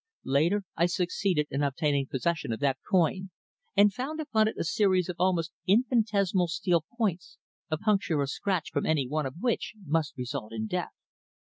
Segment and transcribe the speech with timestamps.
[0.25, 3.29] Later, I succeeded in obtaining possession of that coin,
[3.77, 7.37] and found upon it a series of almost infinitesimal steel points,
[7.69, 10.89] a puncture or scratch from any one of which must result in death."